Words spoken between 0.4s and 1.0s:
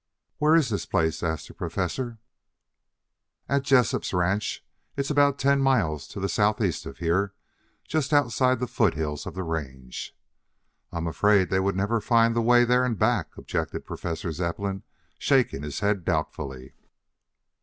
is this